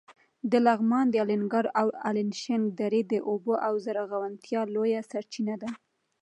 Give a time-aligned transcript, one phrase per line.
[0.51, 5.69] د لغمان د الینګار او الیشنګ درې د اوبو او زرغونتیا لویه سرچینه ده.